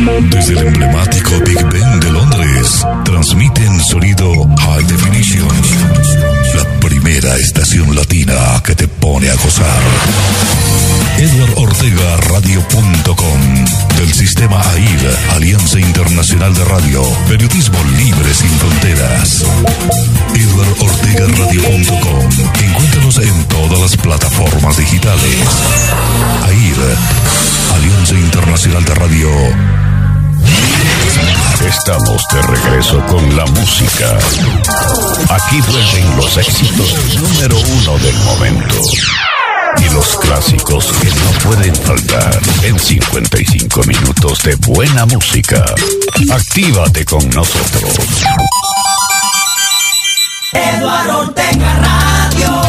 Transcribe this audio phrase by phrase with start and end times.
[0.00, 5.48] Desde el emblemático Big Ben de Londres, transmite transmiten sonido High Definition.
[6.54, 9.82] La primera estación latina que te pone a gozar.
[11.18, 13.40] Edward Ortega Radio.com
[13.98, 19.44] del sistema AIR, Alianza Internacional de Radio, periodismo libre sin fronteras.
[20.34, 22.28] Edward Ortega Radio.com.
[22.64, 25.36] Encuéntranos en todas las plataformas digitales.
[26.46, 26.96] AIR,
[27.76, 29.79] Alianza Internacional de Radio
[31.66, 34.18] Estamos de regreso con la música.
[35.28, 38.74] Aquí vuelven los éxitos número uno del momento.
[39.78, 45.64] Y los clásicos que no pueden faltar en 55 minutos de buena música.
[46.32, 47.98] Actívate con nosotros.
[50.52, 52.59] Eduardo Ortega Radio.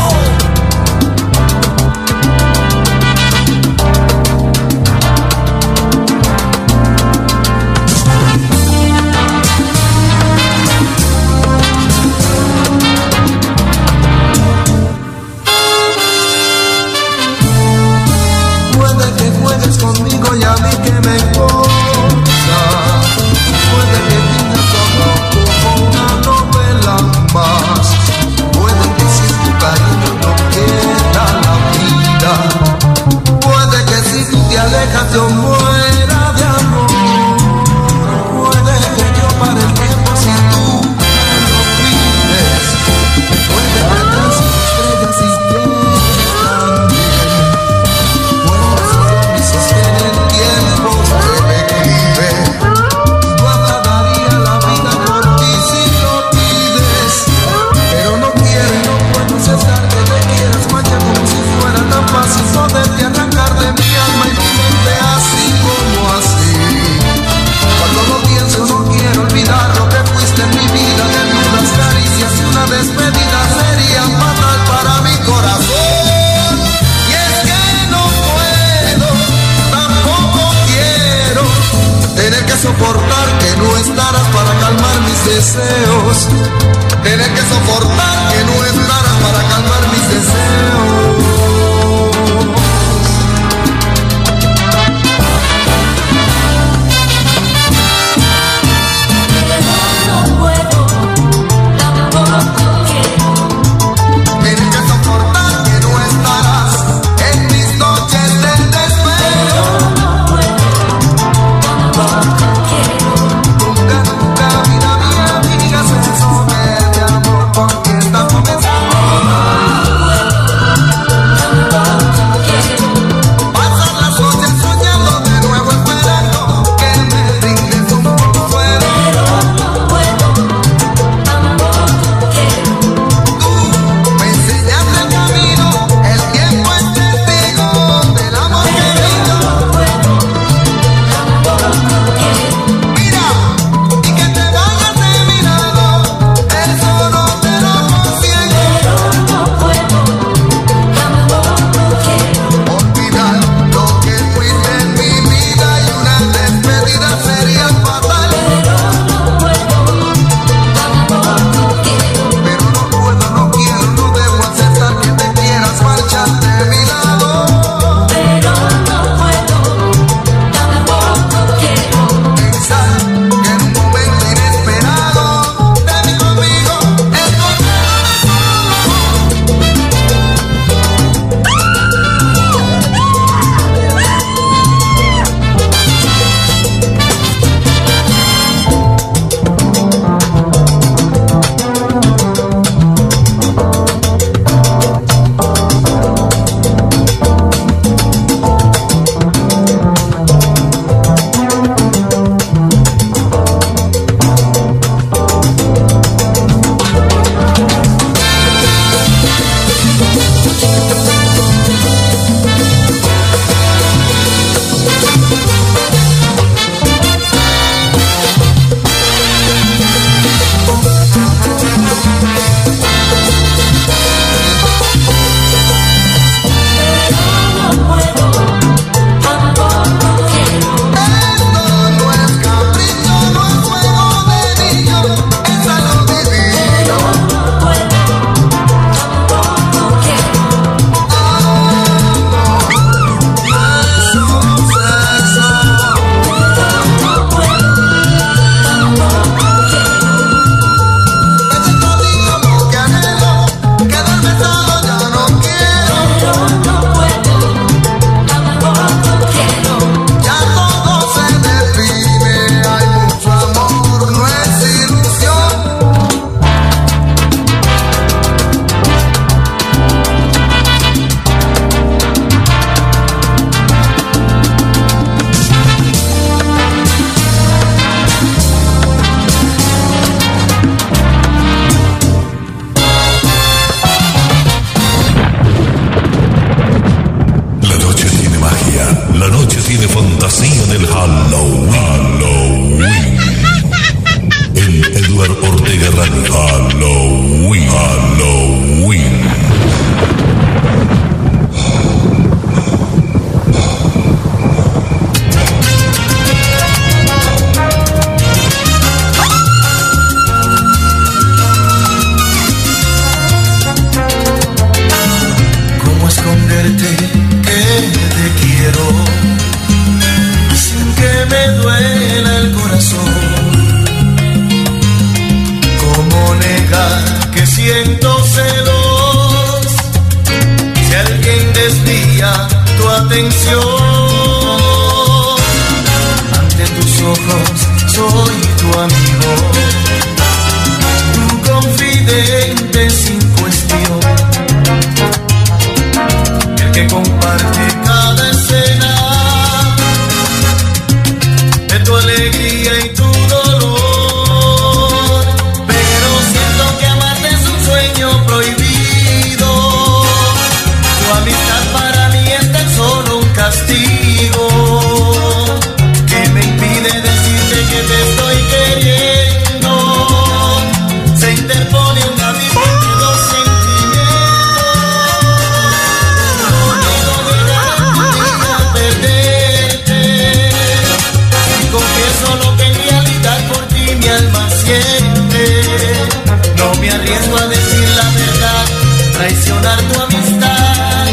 [386.57, 388.65] No me arriesgo a decir la verdad,
[389.13, 391.07] traicionar tu amistad.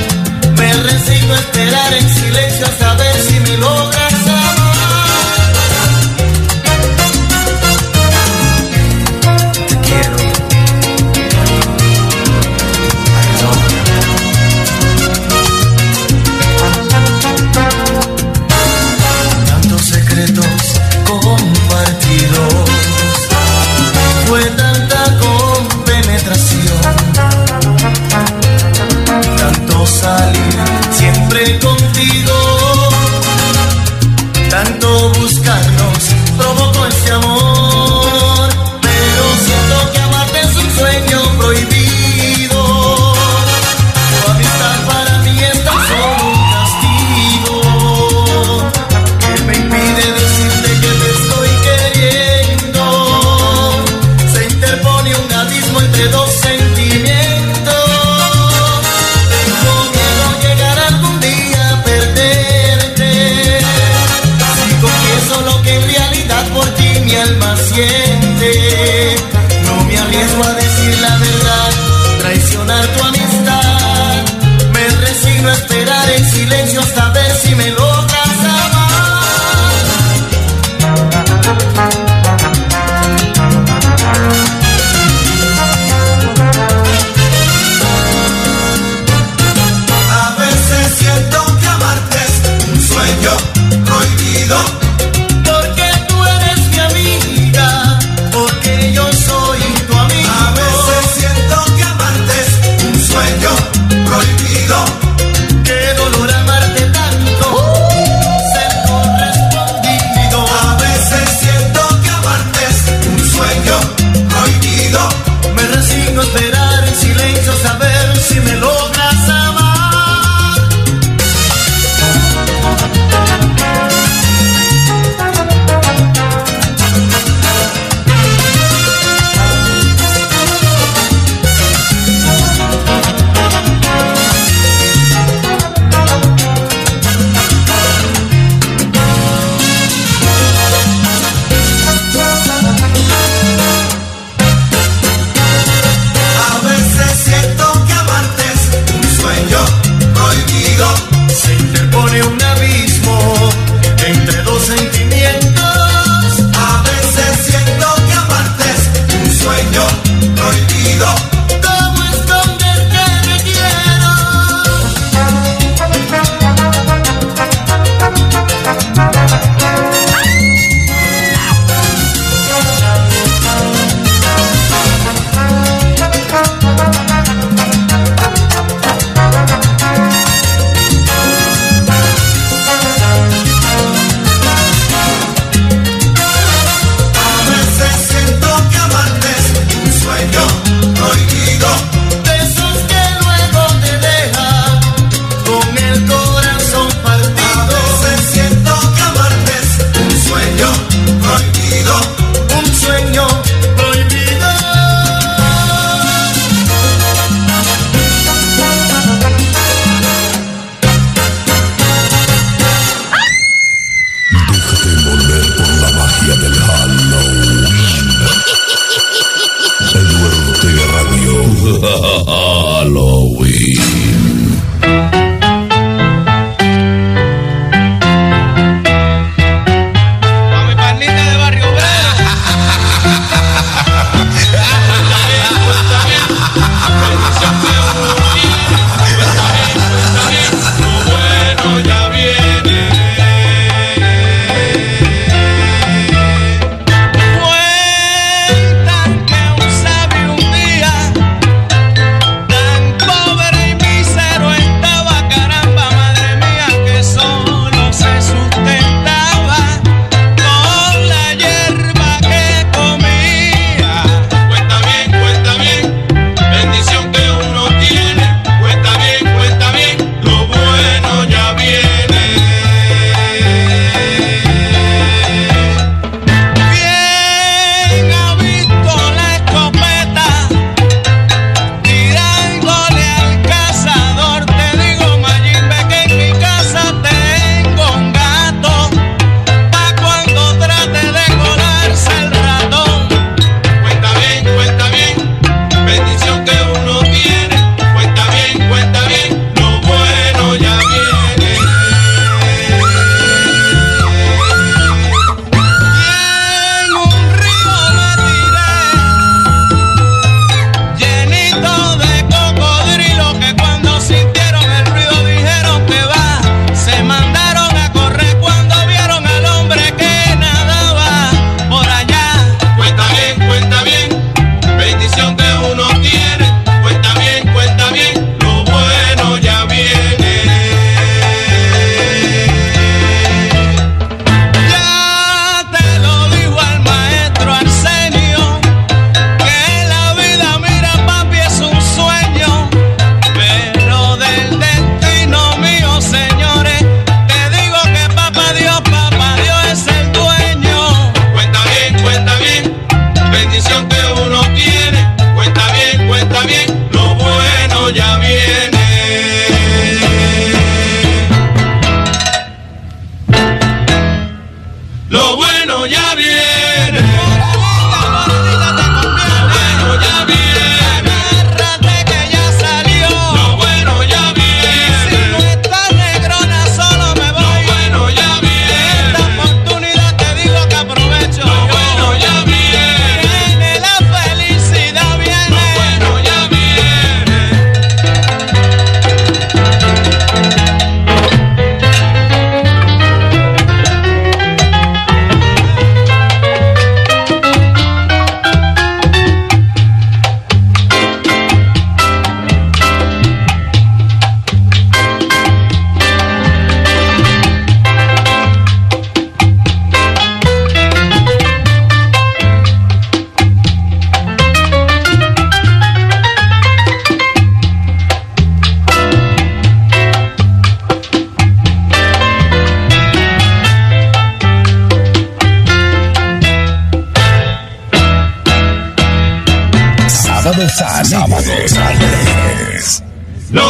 [0.56, 3.27] Me resigno a esperar en silencio a saber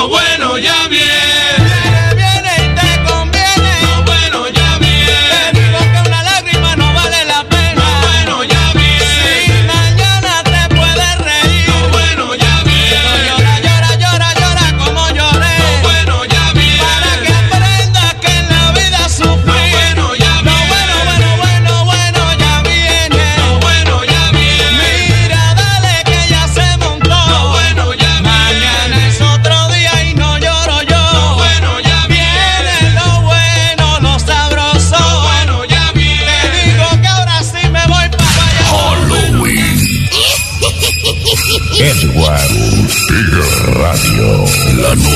[0.08, 1.27] bueno ya viene.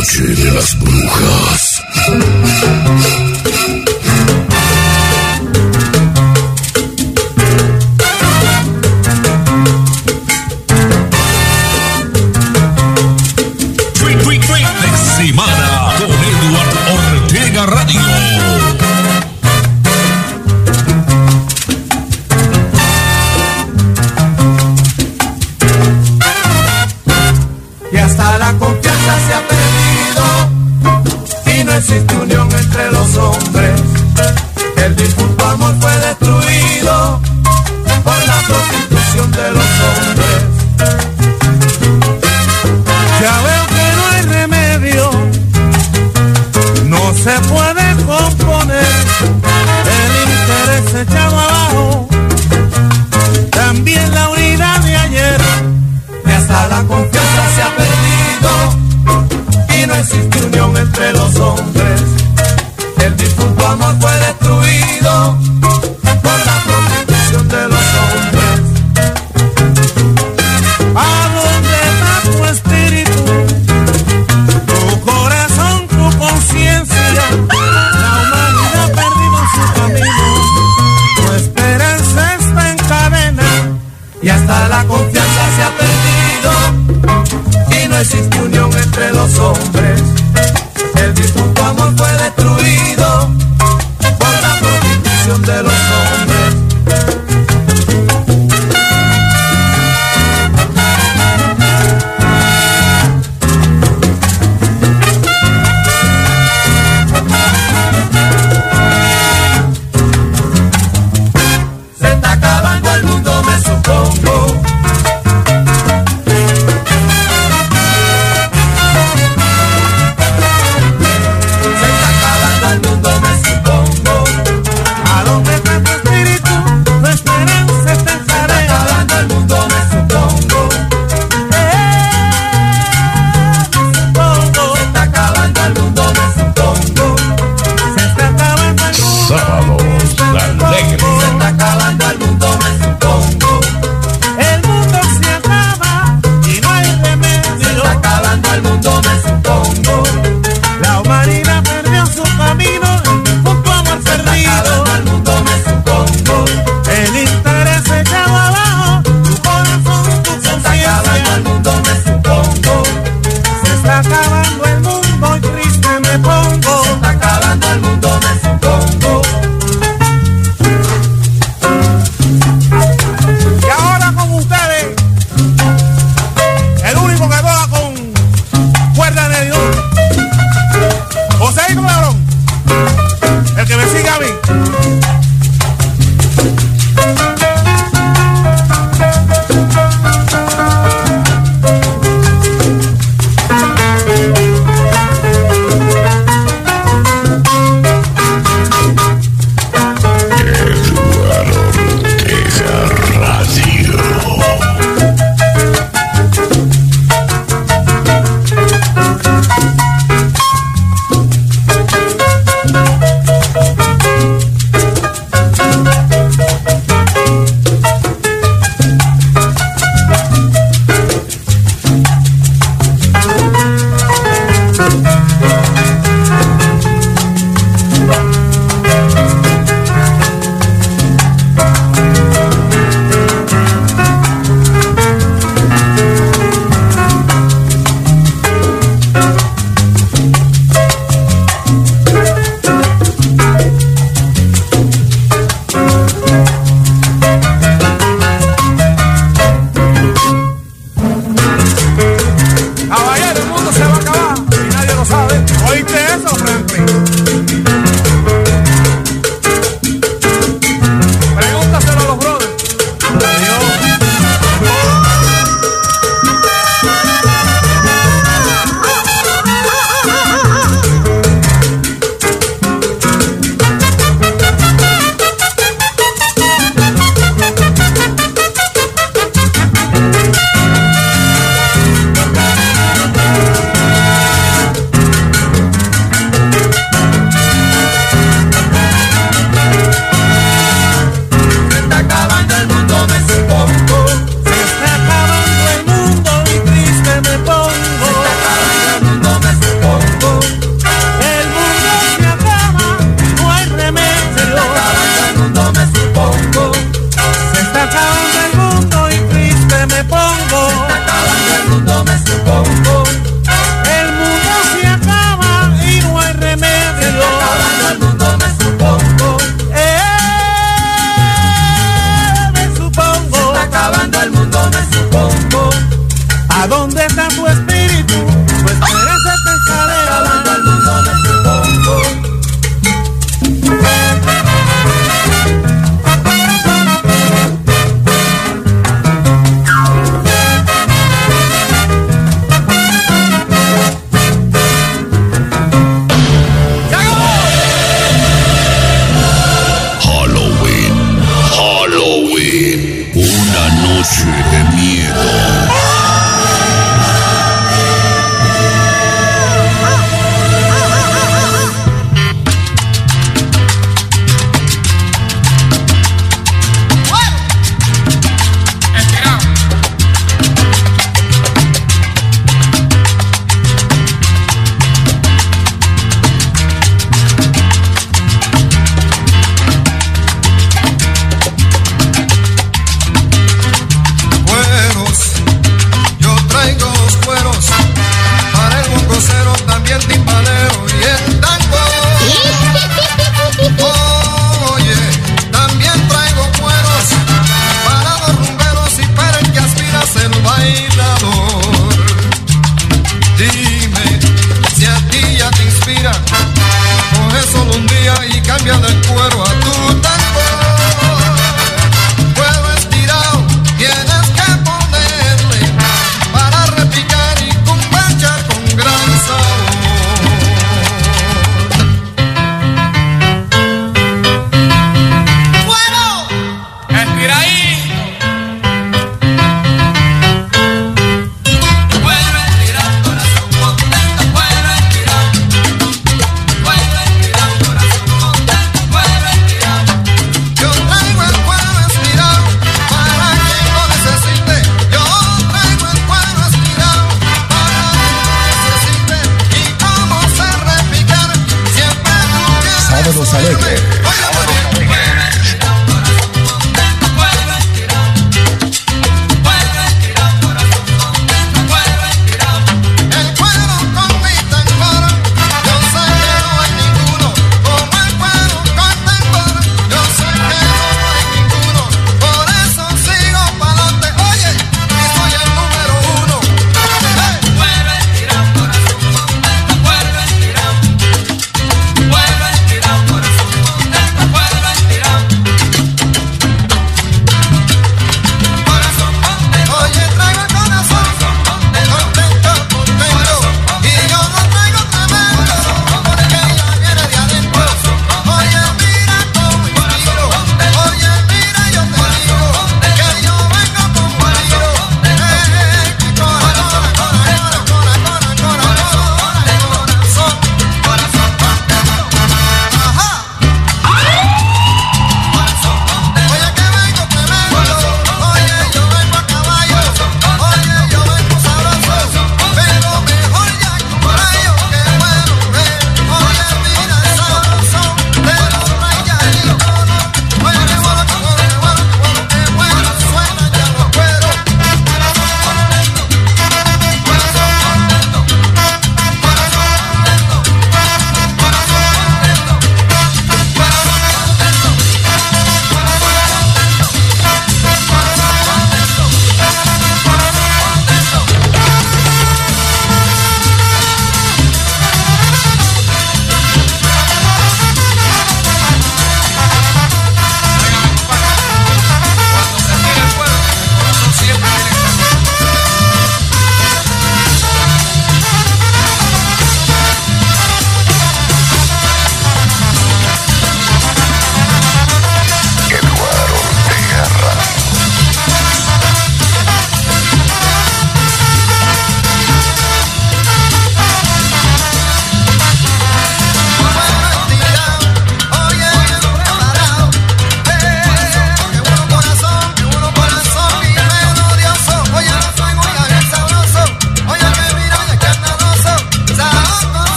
[0.00, 1.82] Noche de las brujas.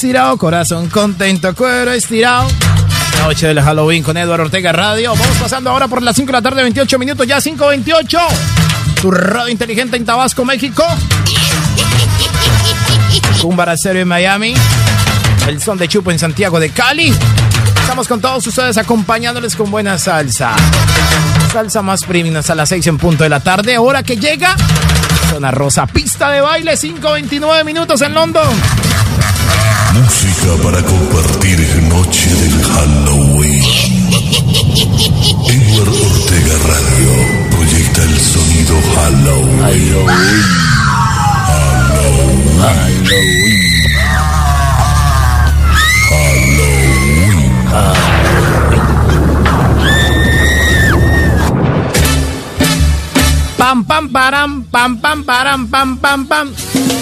[0.00, 2.48] Estirado, corazón contento, cuero estirado.
[3.18, 5.10] Noche del Halloween con Eduardo Ortega Radio.
[5.10, 8.18] Vamos pasando ahora por las 5 de la tarde, 28 minutos, ya 5.28.
[8.98, 10.82] Tu radio inteligente en Tabasco, México.
[13.44, 14.54] Un baracero en Miami.
[15.46, 17.12] El son de Chupo en Santiago de Cali.
[17.82, 20.56] Estamos con todos ustedes acompañándoles con buena salsa.
[21.52, 23.76] Salsa más premium hasta las 6 en punto de la tarde.
[23.76, 24.56] Hora que llega.
[25.28, 28.48] Zona Rosa, pista de baile, 5.29 minutos en London.
[29.94, 33.62] Música para compartir en noche del Halloween.
[35.48, 37.12] Edward Ortega Radio
[37.50, 40.10] proyecta el sonido Halloween.
[53.56, 56.99] Pam, pam, param, pam, pam, param, pam, pam, pam.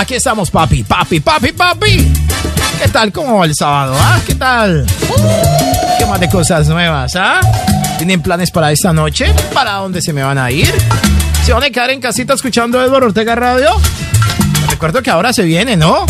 [0.00, 2.10] Aquí estamos, papi, papi, papi, papi.
[2.80, 3.12] ¿Qué tal?
[3.12, 3.94] ¿Cómo va el sábado?
[3.98, 4.18] ¿Ah?
[4.26, 4.86] ¿Qué tal?
[5.98, 7.14] ¿Qué más de cosas nuevas?
[7.16, 7.42] ¿Ah?
[7.98, 9.26] ¿Tienen planes para esta noche?
[9.52, 10.72] ¿Para dónde se me van a ir?
[11.44, 13.68] ¿Se van a quedar en casita escuchando Eduardo Ortega Radio?
[14.70, 16.06] Recuerdo que ahora se viene, ¿no?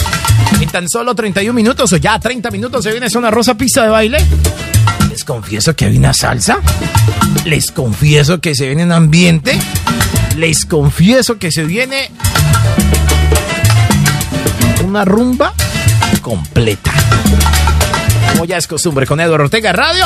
[0.60, 3.88] En tan solo 31 minutos o ya 30 minutos se viene una rosa pista de
[3.88, 4.24] baile.
[5.10, 6.58] Les confieso que hay una salsa.
[7.44, 9.58] Les confieso que se viene un ambiente.
[10.36, 12.08] Les confieso que se viene
[14.90, 15.54] una rumba
[16.20, 16.90] completa.
[18.32, 20.04] Como ya es costumbre con Eduardo Ortega Radio.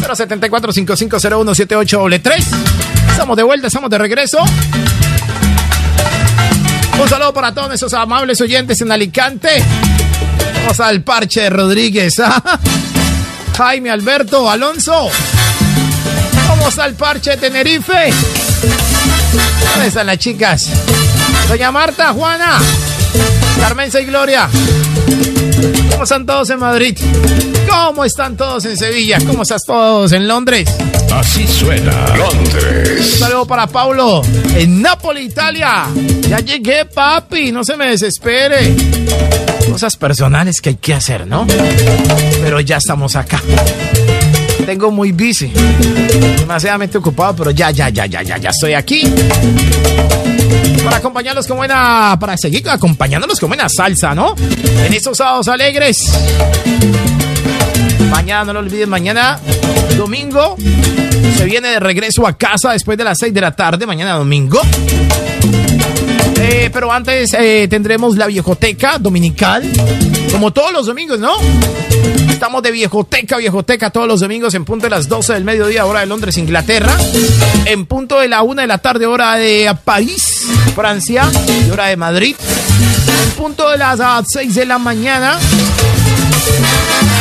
[0.00, 2.08] 074 5501 78
[3.10, 4.38] Estamos de vuelta, estamos de regreso.
[7.00, 9.48] Un saludo para todos esos amables oyentes en Alicante.
[10.60, 12.20] Vamos al Parche de Rodríguez.
[12.20, 12.60] ¿ah?
[13.56, 15.10] Jaime Alberto Alonso.
[16.48, 18.12] Vamos al Parche de Tenerife.
[19.72, 20.68] ¿Dónde están las chicas?
[21.48, 22.60] Doña Marta, Juana,
[23.58, 24.48] Carmenza y Gloria.
[25.90, 26.98] ¿Cómo están todos en Madrid?
[27.68, 29.18] ¿Cómo están todos en Sevilla?
[29.26, 30.68] ¿Cómo están todos en Londres?
[31.12, 33.12] Así suena Londres.
[33.12, 34.22] Un saludo para Paulo
[34.56, 35.86] en Nápoles, Italia.
[36.28, 38.74] Ya llegué, papi, no se me desespere.
[39.70, 41.46] Cosas personales que hay que hacer, ¿no?
[42.42, 43.40] Pero ya estamos acá.
[44.66, 45.52] Tengo muy busy.
[46.38, 49.02] Demasiadamente ocupado, pero ya, ya, ya, ya, ya, ya estoy aquí.
[50.84, 52.16] Para acompañarlos con buena.
[52.18, 54.34] Para seguir acompañándolos con buena salsa, ¿no?
[54.84, 55.98] En estos sábados alegres.
[58.10, 59.40] Mañana, no lo olviden, mañana,
[59.96, 60.56] domingo,
[61.36, 64.60] se viene de regreso a casa después de las 6 de la tarde, mañana domingo.
[66.36, 69.62] Eh, pero antes eh, tendremos la viejoteca dominical,
[70.30, 71.32] como todos los domingos, ¿no?
[72.30, 76.00] Estamos de viejoteca, viejoteca todos los domingos en punto de las 12 del mediodía, hora
[76.00, 76.96] de Londres, Inglaterra.
[77.66, 80.42] En punto de la 1 de la tarde, hora de París,
[80.74, 81.30] Francia,
[81.66, 82.34] y hora de Madrid.
[83.24, 85.38] En punto de las ah, 6 de la mañana.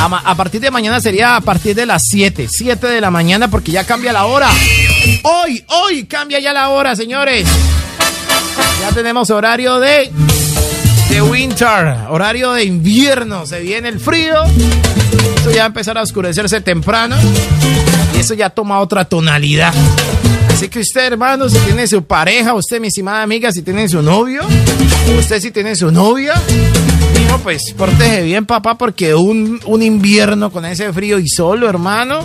[0.01, 3.11] A, ma- a partir de mañana sería a partir de las 7, 7 de la
[3.11, 4.49] mañana porque ya cambia la hora.
[5.23, 7.47] Hoy, hoy cambia ya la hora, señores.
[8.81, 10.11] Ya tenemos horario de
[11.11, 13.45] de winter, horario de invierno.
[13.45, 14.43] Se viene el frío.
[15.35, 17.15] Esto ya va a oscurecerse temprano.
[18.15, 19.73] Y eso ya toma otra tonalidad.
[20.49, 24.01] Así que usted, hermano, si tiene su pareja, usted, mi estimada amiga, si tiene su
[24.01, 24.41] novio,
[25.17, 26.33] usted si tiene su novia,
[27.19, 32.23] hijo, pues protege bien, papá, porque un, un invierno con ese frío y solo, hermano,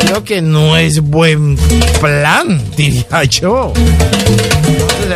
[0.00, 1.56] creo que no es buen
[2.00, 3.72] plan, diría yo.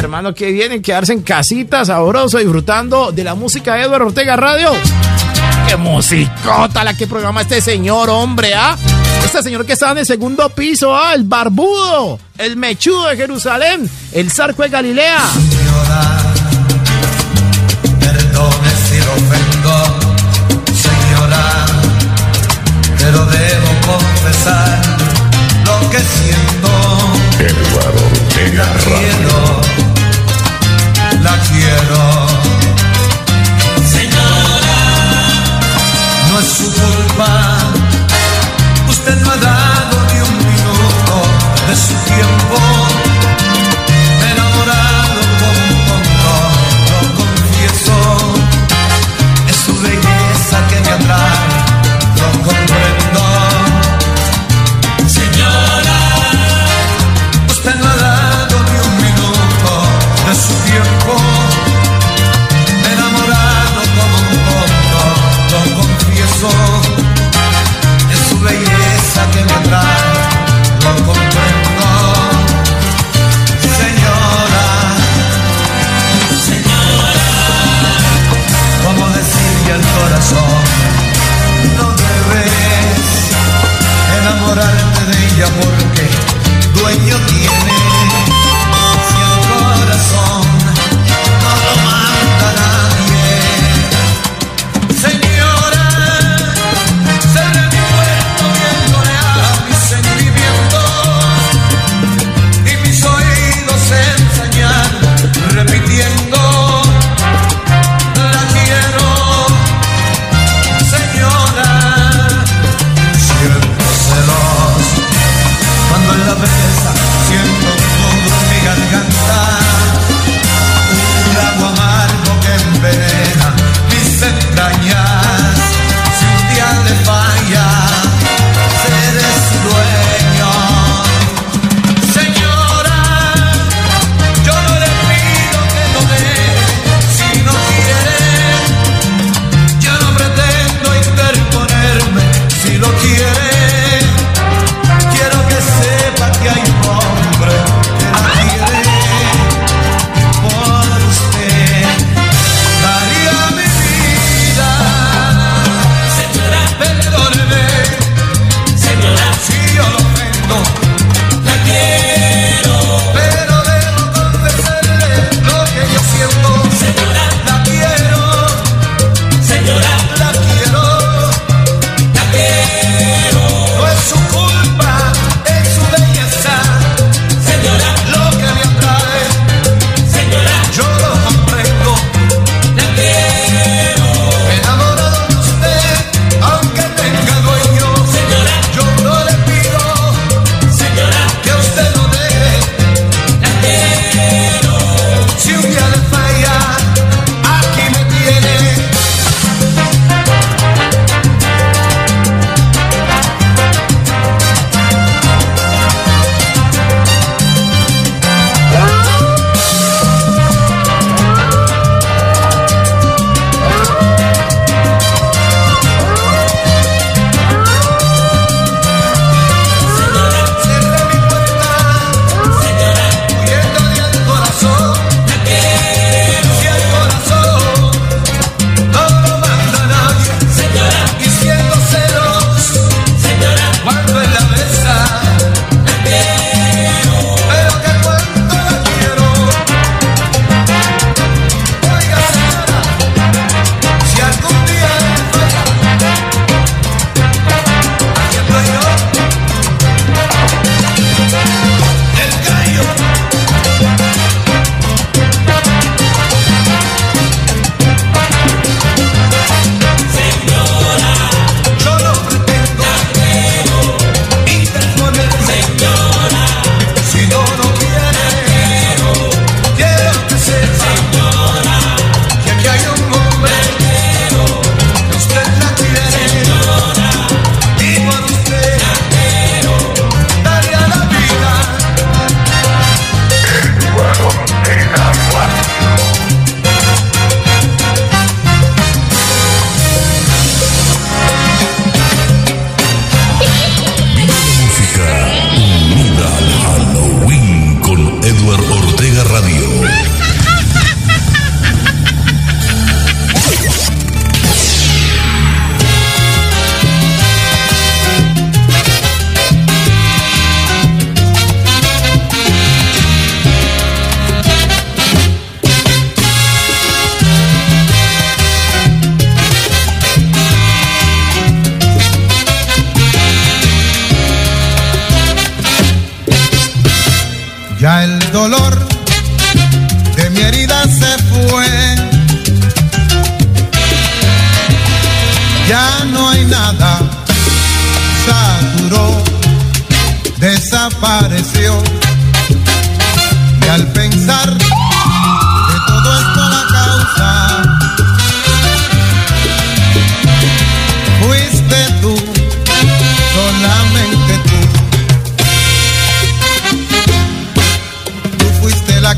[0.02, 4.70] Hermano, que vienen quedarse en casita, sabroso, disfrutando de la música de Eduardo Ortega Radio.
[5.68, 8.76] ¡Qué musicota la que programa este señor, hombre, ah!
[9.24, 13.88] Este señor que está en el segundo piso, ah, el barbudo, el mechudo de Jerusalén,
[14.12, 15.20] el zarco de Galilea.
[15.34, 16.18] Señora,
[18.00, 19.84] perdone si lo ofendo,
[20.74, 21.66] señora,
[22.98, 24.82] pero debo confesar
[25.64, 26.42] lo que siento.
[27.38, 28.66] Eduardo Ortega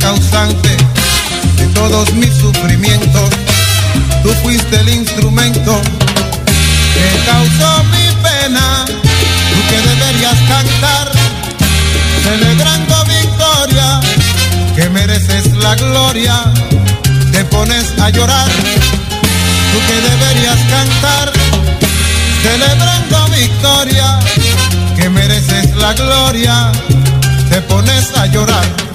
[0.04, 0.76] causante
[1.56, 3.30] de todos mis sufrimientos.
[4.22, 5.80] Tú fuiste el instrumento
[6.94, 8.84] que causó mi pena.
[9.50, 11.10] Tú que deberías cantar,
[12.22, 14.00] celebrando victoria,
[14.76, 16.52] que mereces la gloria.
[17.32, 18.50] Te pones a llorar.
[19.70, 21.32] Tú que deberías cantar,
[22.42, 24.18] celebrando victoria,
[24.96, 26.72] que mereces la gloria.
[27.48, 28.93] Te pones a llorar.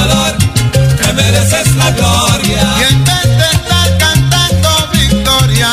[0.00, 0.34] Dolor,
[0.98, 2.62] que mereces la gloria.
[2.78, 5.70] Y en vez de estar cantando victoria,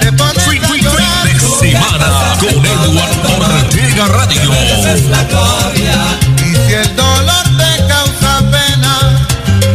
[0.00, 1.28] te pones a llorar.
[1.60, 4.50] Semana con Eduardo Ortega Radio.
[4.50, 6.18] Mereces la gloria.
[6.38, 8.94] Y si el dolor te causa pena,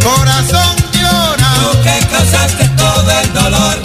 [0.04, 1.50] corazón llora.
[1.62, 3.83] Tú que causaste todo el dolor,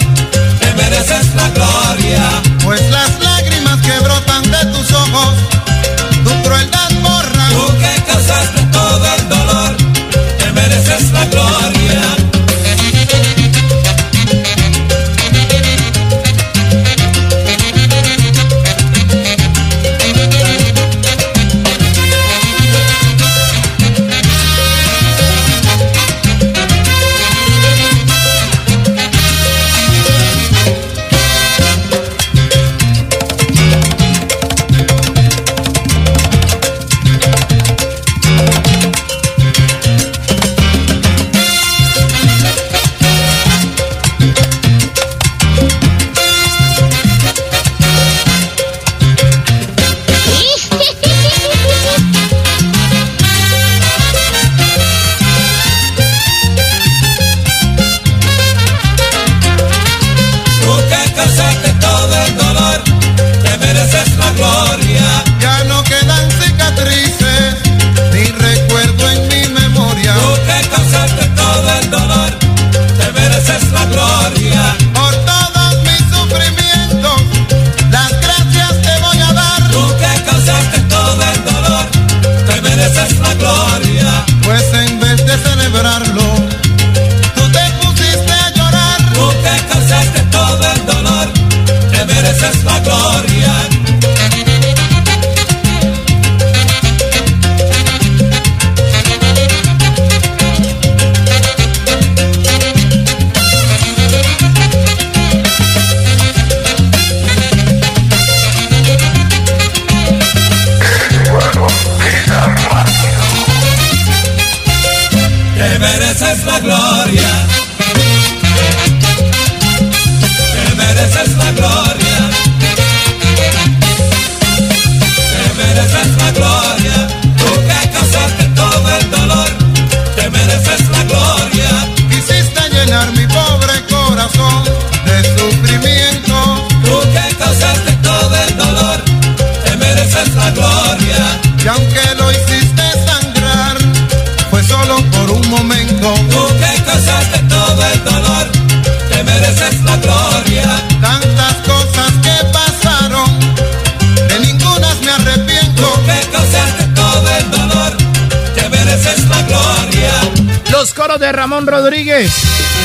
[160.79, 162.31] Los coros de Ramón Rodríguez,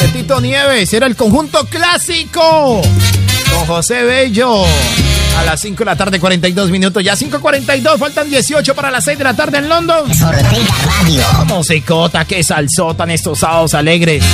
[0.02, 2.82] de Tito Nieves, era el conjunto clásico
[3.52, 4.64] con José Bello.
[5.38, 7.04] A las 5 de la tarde, 42 minutos.
[7.04, 10.10] Ya 5.42, faltan 18 para las 6 de la tarde en London.
[10.10, 11.22] Ortega Radio.
[11.44, 14.24] Musicota, que salsotan estos sábados alegres.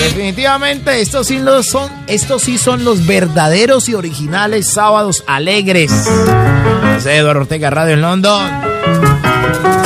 [0.00, 5.92] Definitivamente, estos sí, los son, estos sí son los verdaderos y originales sábados alegres.
[6.96, 8.50] José Eduardo Ortega Radio en London.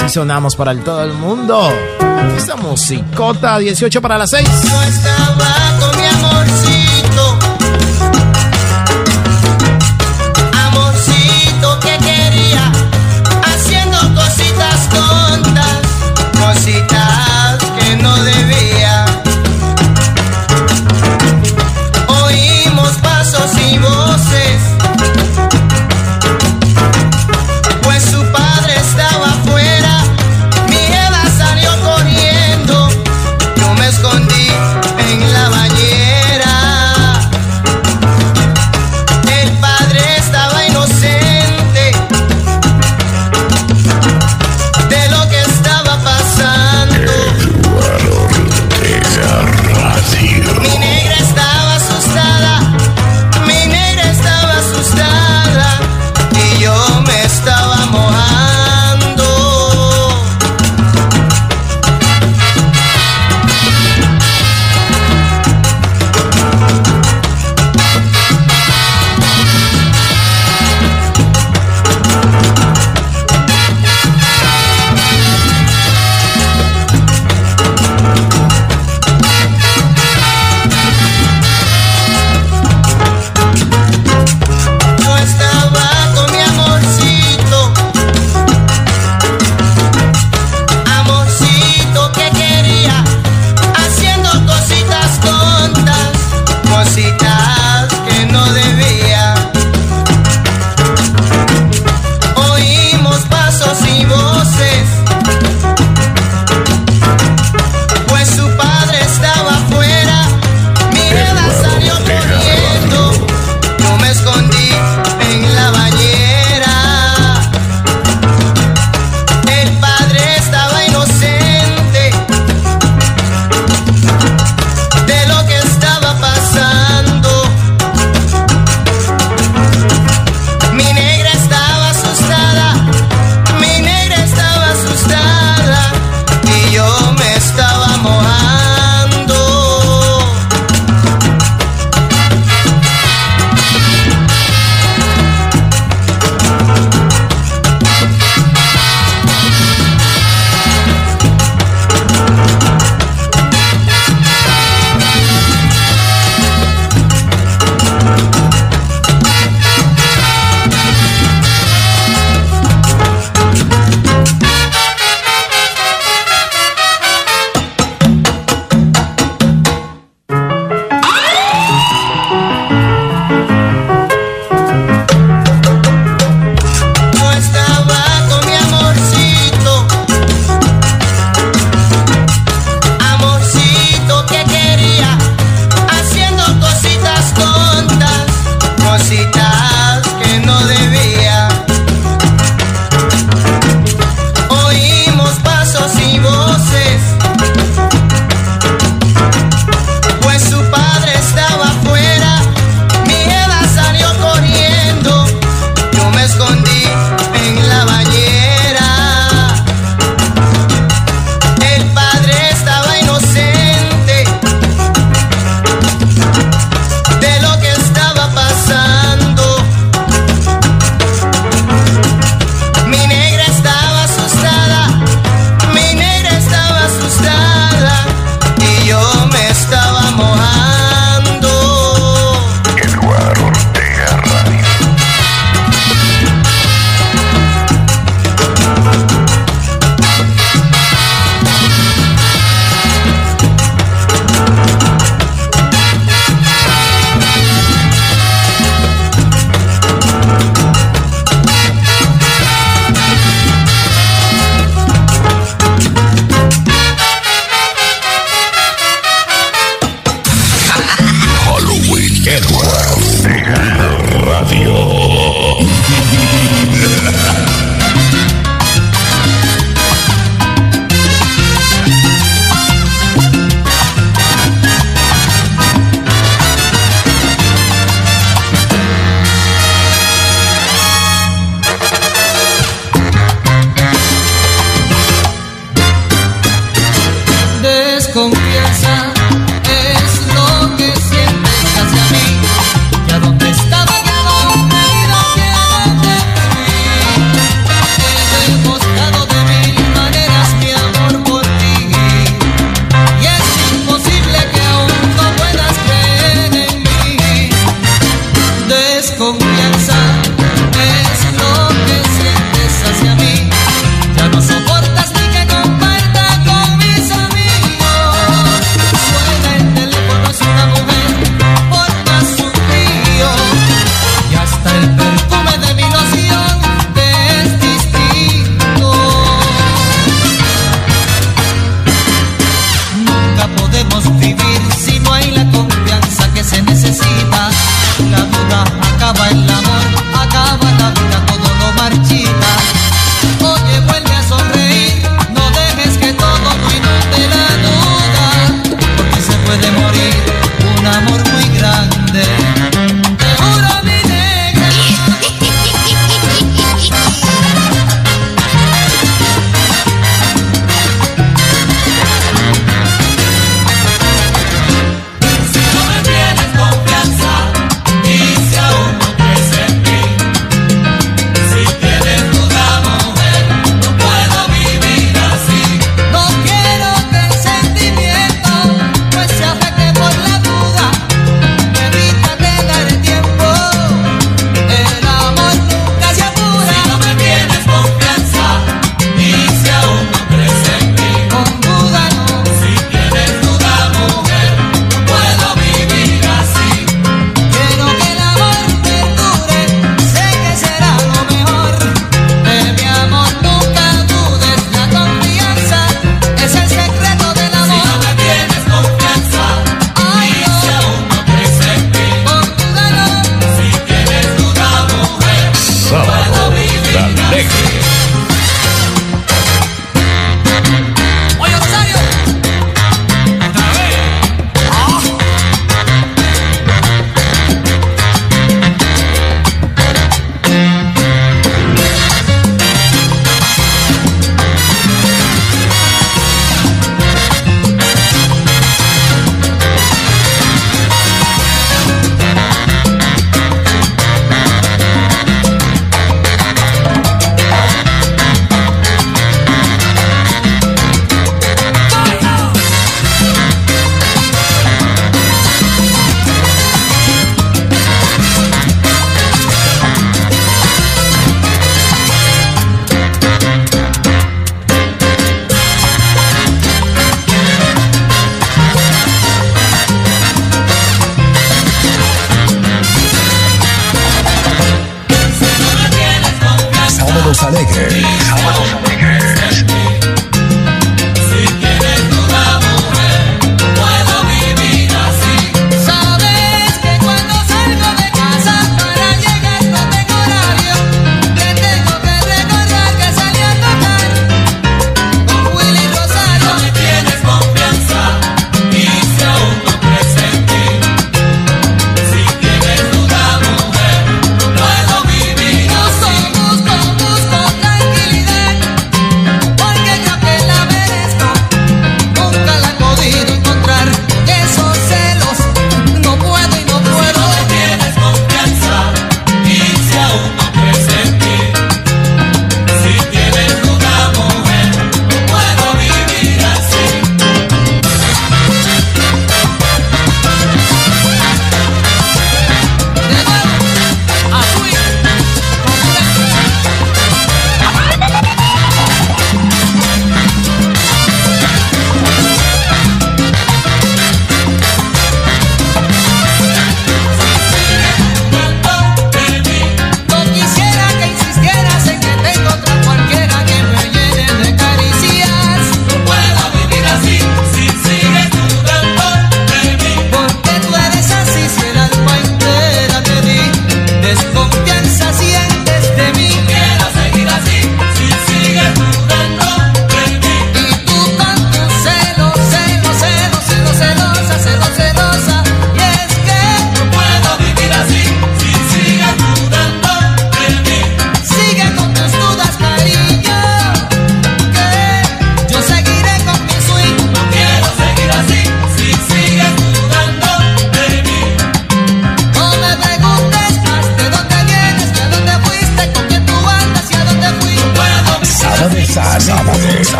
[0.00, 1.70] Sí sonamos para el todo el mundo.
[2.36, 4.48] Esta musicota, 18 para las 6.
[4.48, 6.31] Yo estaba con mi amorcito.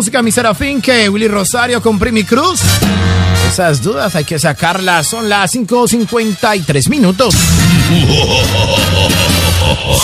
[0.00, 2.62] Música Mi Serafín que Willy Rosario con Primi Cruz.
[3.46, 5.06] Esas dudas hay que sacarlas.
[5.08, 7.34] Son las 5.53 minutos.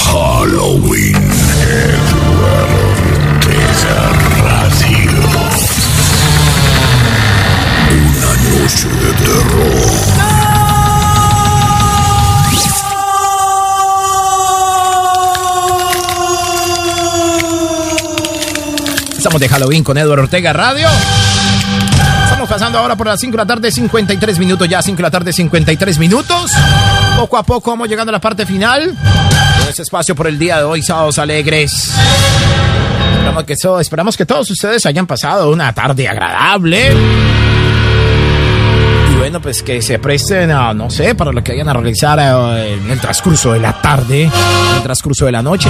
[0.05, 1.17] Halloween.
[7.91, 10.46] Una noche de terror.
[19.27, 20.87] Estamos de Halloween con Eduardo Ortega Radio.
[22.27, 25.11] Estamos pasando ahora por las 5 de la tarde, 53 minutos ya, 5 de la
[25.11, 26.53] tarde, 53 minutos.
[27.17, 30.59] Poco a poco vamos llegando a la parte final de este espacio por el día
[30.59, 31.91] de hoy, sábados alegres.
[33.17, 36.93] Esperamos que, so- esperamos que todos ustedes hayan pasado una tarde agradable.
[39.19, 42.75] Bueno, pues que se presten a, no sé, para lo que vayan a realizar eh,
[42.75, 45.69] en el transcurso de la tarde, en el transcurso de la noche,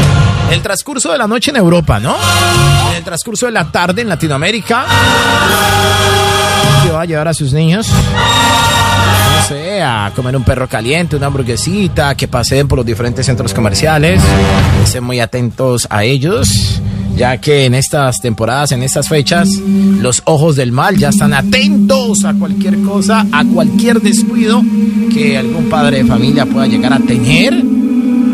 [0.48, 2.16] en el transcurso de la noche en Europa, ¿no?
[2.90, 4.84] En el transcurso de la tarde en Latinoamérica.
[6.84, 11.26] Que va a llevar a sus niños, no sé, a comer un perro caliente, una
[11.26, 14.20] hamburguesita, que paseen por los diferentes centros comerciales.
[14.84, 16.80] Estén muy atentos a ellos.
[17.16, 22.24] Ya que en estas temporadas, en estas fechas, los ojos del mal ya están atentos
[22.26, 24.62] a cualquier cosa, a cualquier descuido
[25.12, 27.54] que algún padre de familia pueda llegar a tener.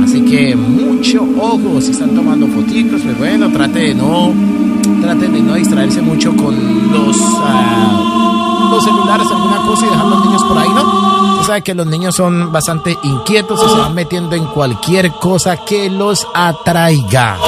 [0.03, 4.33] Así que mucho ojo, si están tomando fotitos, pues bueno, trate de no,
[5.01, 6.57] trate de no distraerse mucho con
[6.93, 11.41] los, ah, los celulares, alguna cosa y dejar los niños por ahí, ¿no?
[11.41, 15.89] Usted que los niños son bastante inquietos y se van metiendo en cualquier cosa que
[15.89, 17.39] los atraiga.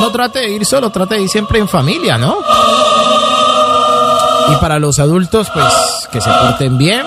[0.00, 2.38] No trate de ir solo, trate de ir siempre en familia, ¿no?
[4.52, 5.66] Y para los adultos, pues
[6.12, 7.06] que se porten bien, que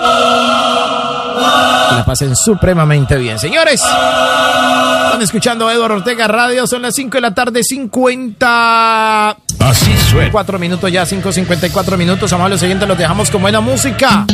[1.96, 3.38] la pasen supremamente bien.
[3.38, 9.36] Señores, están escuchando a Eduardo Ortega Radio, son las 5 de la tarde, 50...
[9.60, 10.30] Así suena.
[10.32, 12.32] 4 minutos ya, 5.54 minutos.
[12.32, 14.26] Amables siguiente los dejamos con buena música.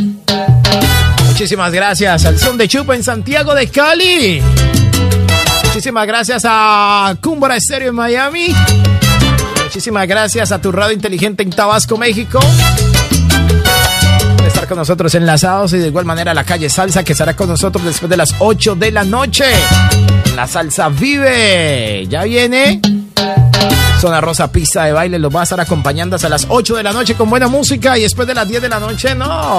[1.27, 4.43] Muchísimas gracias al Son de Chupa en Santiago de Cali.
[5.77, 8.47] Muchísimas gracias a Cumbra Estéreo en Miami.
[9.63, 12.41] Muchísimas gracias a tu radio inteligente en Tabasco, México.
[14.39, 17.51] Por estar con nosotros enlazados y de igual manera la calle Salsa que estará con
[17.51, 19.45] nosotros después de las 8 de la noche.
[20.35, 22.07] La salsa vive.
[22.09, 22.81] Ya viene.
[24.07, 26.93] Zona Rosa Pista de Baile los va a estar acompañando hasta las 8 de la
[26.93, 29.59] noche con buena música y después de las 10 de la noche, no.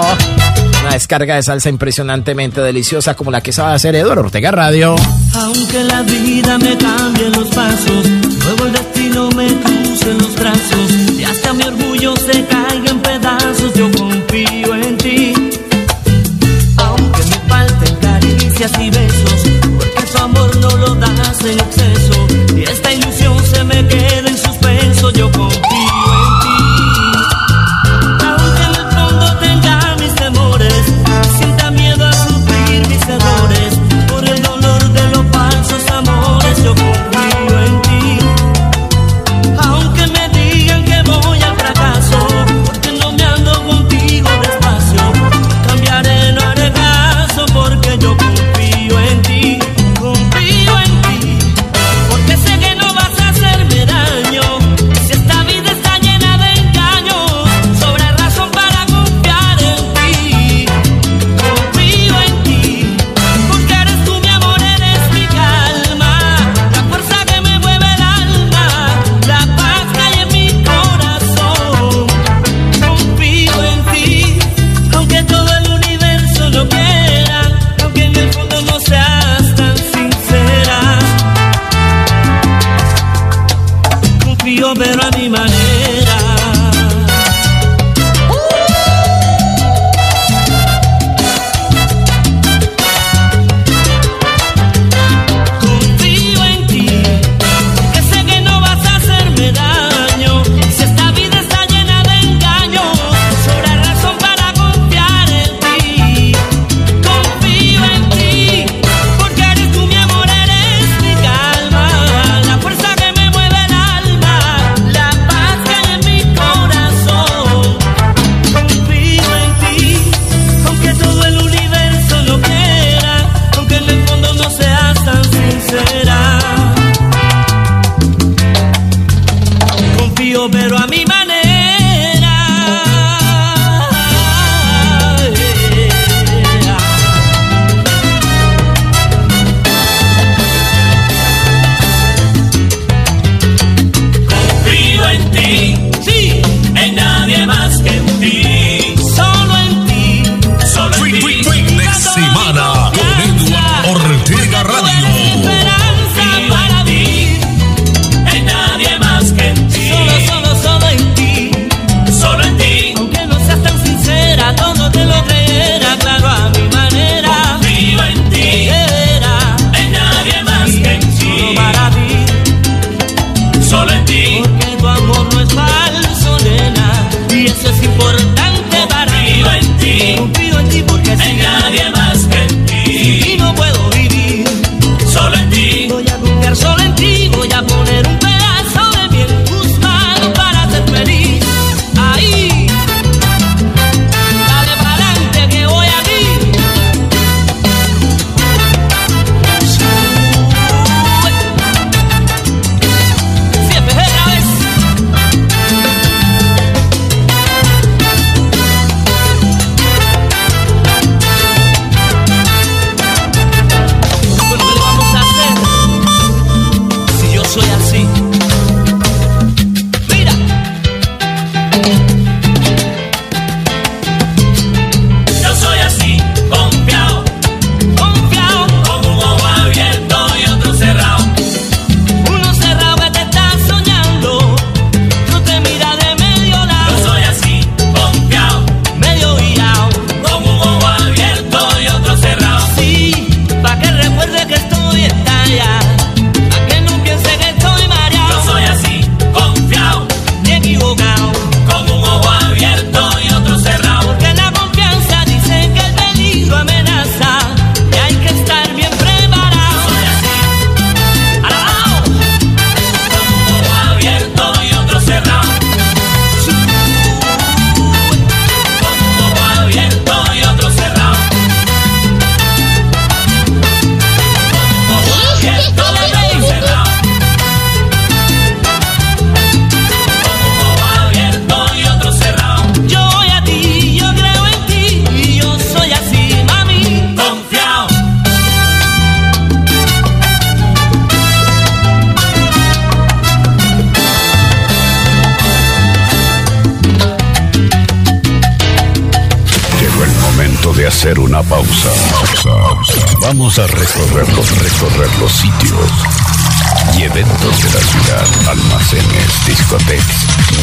[0.80, 4.96] Una descarga de salsa impresionantemente deliciosa como la que sabe hacer Eduardo Ortega Radio.
[5.34, 8.06] Aunque la vida me cambie los pasos,
[8.42, 13.74] luego el destino me cruce los brazos y hasta mi orgullo se caiga en pedazos,
[13.74, 15.34] yo confío en ti.
[16.78, 19.42] Aunque me falten caricias y besos,
[19.76, 22.27] porque tu amor no lo das en exceso
[25.08, 25.77] suspenso, yo confío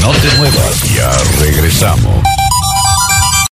[0.05, 0.34] No te muevas, ya regresamos.